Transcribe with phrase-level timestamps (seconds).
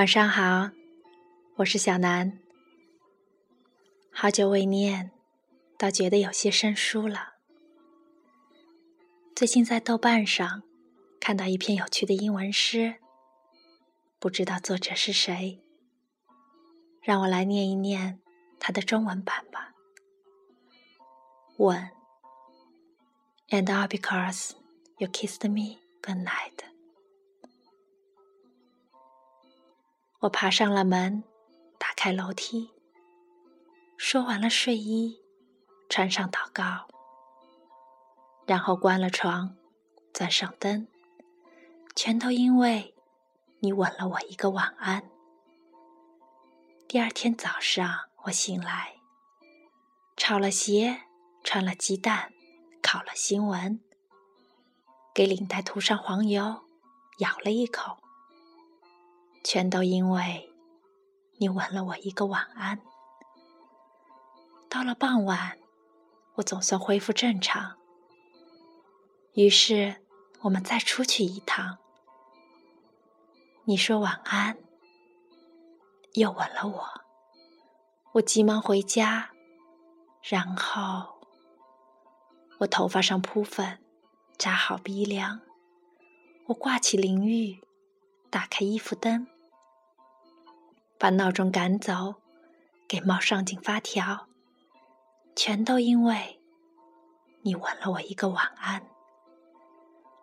[0.00, 0.70] 晚上好，
[1.56, 2.38] 我是小南。
[4.10, 5.10] 好久未念，
[5.76, 7.34] 倒觉得有些生疏了。
[9.36, 10.62] 最近在豆瓣上
[11.20, 12.94] 看到一篇有趣的英文诗，
[14.18, 15.60] 不知道作者是谁，
[17.02, 18.22] 让我来念一念
[18.58, 19.74] 它的中文版吧。
[21.58, 21.90] 吻
[23.50, 24.52] ，And all because
[24.96, 26.64] you kissed me good night。
[30.20, 31.24] 我爬上了门，
[31.78, 32.70] 打开楼梯，
[33.96, 35.18] 说完了睡衣，
[35.88, 36.88] 穿上祷告，
[38.44, 39.56] 然后关了床，
[40.12, 40.86] 钻上灯，
[41.96, 42.94] 全都因为
[43.60, 45.10] 你吻了我一个晚安。
[46.86, 48.96] 第二天早上，我醒来，
[50.18, 51.04] 炒了鞋，
[51.42, 52.30] 穿了鸡蛋，
[52.82, 53.80] 烤了新闻，
[55.14, 56.64] 给领带涂上黄油，
[57.20, 57.96] 咬了一口。
[59.42, 60.52] 全都因为
[61.38, 62.80] 你吻了我一个晚安。
[64.68, 65.58] 到了傍晚，
[66.34, 67.76] 我总算恢复正常。
[69.34, 70.02] 于是
[70.42, 71.78] 我们再出去一趟。
[73.64, 74.58] 你说晚安，
[76.14, 76.88] 又吻了我。
[78.12, 79.30] 我急忙回家，
[80.22, 81.20] 然后
[82.58, 83.78] 我头发上铺粉，
[84.36, 85.40] 扎好鼻梁。
[86.46, 87.60] 我挂起淋浴。
[88.30, 89.26] 打开衣服灯，
[90.96, 92.14] 把闹钟赶走，
[92.86, 94.28] 给猫上紧发条，
[95.34, 96.38] 全都因为
[97.42, 98.86] 你吻了我一个晚安。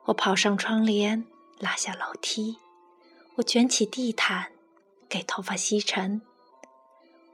[0.05, 1.25] 我跑上窗帘，
[1.59, 2.57] 拉下楼梯，
[3.35, 4.53] 我卷起地毯，
[5.09, 6.21] 给头发吸尘。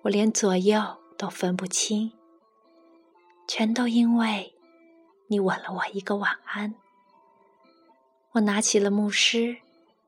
[0.02, 2.12] 我连左右都分不清，
[3.48, 4.56] 全都因为
[5.28, 6.74] 你吻了我一个晚安。
[8.32, 9.63] 我拿起了牧师。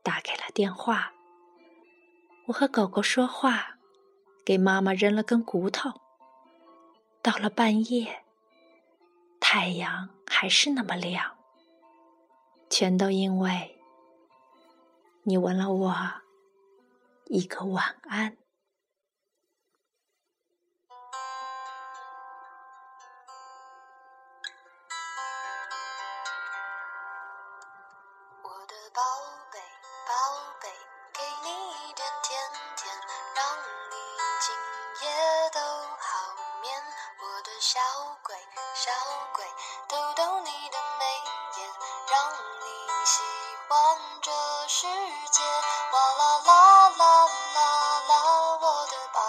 [0.06, 1.12] 打给了电话，
[2.46, 3.80] 我和狗狗说话，
[4.46, 6.00] 给妈妈扔了根骨头。
[7.24, 8.24] 到了半夜，
[9.40, 11.36] 太阳还是那么亮，
[12.70, 13.82] 全都因为
[15.24, 15.96] 你吻了我
[17.26, 18.38] 一个晚安。
[28.44, 29.02] 我的宝
[29.52, 29.58] 贝
[30.06, 30.14] 宝
[30.62, 30.70] 贝
[31.14, 32.40] 给你一点甜
[32.78, 32.94] 甜
[33.34, 33.58] 让
[33.90, 33.96] 你
[34.40, 36.72] 今夜都好眠。
[37.20, 37.80] 我的小
[38.22, 38.36] 鬼
[38.76, 38.92] 小
[39.34, 39.44] 鬼
[39.88, 41.06] 逗逗你的眉
[41.58, 41.70] 眼
[42.12, 43.24] 让你喜
[43.68, 44.32] 欢这
[44.68, 44.86] 世
[45.32, 45.42] 界。
[45.92, 48.14] 哇啦啦啦啦啦
[48.62, 49.20] 我的宝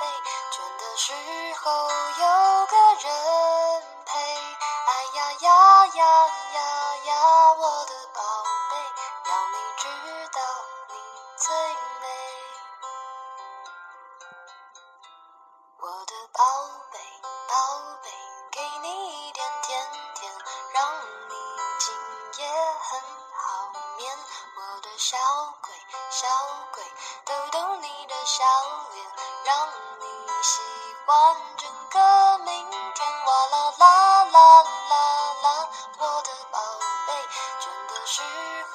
[0.00, 0.06] 贝
[0.50, 1.12] 倦的时
[1.62, 1.93] 候
[16.34, 16.42] 宝
[16.90, 16.98] 贝。
[17.46, 17.54] 宝
[18.02, 18.10] 贝，
[18.50, 19.80] 给你一点甜
[20.16, 20.32] 甜，
[20.72, 20.84] 让
[21.30, 21.34] 你
[21.78, 22.50] 今夜
[22.82, 23.00] 很
[23.38, 24.18] 好眠。
[24.56, 25.16] 我的小
[25.62, 25.72] 鬼，
[26.10, 26.26] 小
[26.72, 26.82] 鬼，
[27.24, 28.44] 逗逗你的笑
[28.94, 29.06] 脸，
[29.44, 29.68] 让
[30.00, 30.06] 你
[30.42, 30.60] 喜
[31.06, 33.24] 欢整个明天。
[33.26, 35.68] 哇啦啦啦啦啦，
[35.98, 36.58] 我的宝
[37.06, 37.14] 贝，
[37.60, 37.64] 倦
[37.94, 38.22] 的时
[38.72, 38.74] 候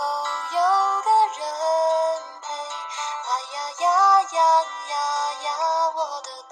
[0.56, 2.48] 有个人陪。
[3.28, 6.44] 哎呀呀呀呀呀，我的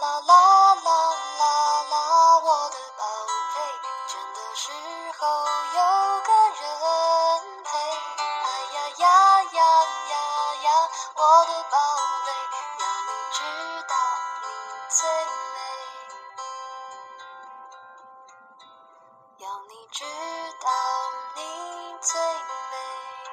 [0.00, 0.90] 啦啦啦
[1.38, 1.94] 啦啦
[2.38, 3.04] 我的宝
[3.54, 3.56] 贝
[4.08, 4.72] 倦的时
[5.18, 5.22] 候
[5.74, 5.80] 有
[6.22, 6.30] 个
[6.60, 6.62] 人
[7.62, 7.68] 陪
[8.18, 9.04] 哎呀呀
[9.42, 9.60] 呀
[10.10, 10.14] 呀
[10.62, 10.66] 呀
[11.14, 11.76] 我的宝
[12.26, 12.28] 贝
[12.80, 13.38] 要你知
[13.88, 13.94] 道
[14.42, 14.46] 你
[14.88, 14.98] 最
[15.54, 15.58] 美
[19.38, 20.04] 要你知
[20.60, 20.68] 道
[21.36, 21.40] 你
[22.00, 23.23] 最美。